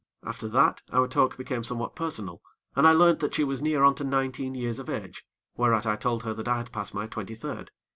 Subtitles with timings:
[0.23, 2.41] After that, our talk became somewhat personal,
[2.75, 5.95] and I learnt that she was near on to nineteen years of age, whereat I
[5.95, 7.69] told her that I had passed my twenty third.